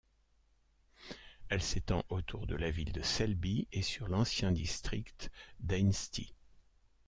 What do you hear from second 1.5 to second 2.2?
s'étend